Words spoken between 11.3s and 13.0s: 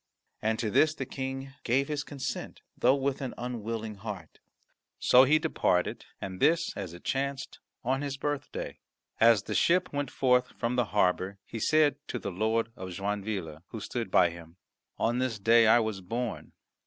he said to the Lord of